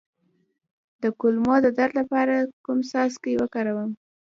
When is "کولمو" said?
1.19-1.55